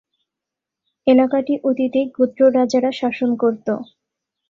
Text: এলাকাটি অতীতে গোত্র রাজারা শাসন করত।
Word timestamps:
এলাকাটি 1.07 1.53
অতীতে 1.69 2.01
গোত্র 2.17 2.41
রাজারা 2.57 2.91
শাসন 2.99 3.29
করত। 3.41 3.67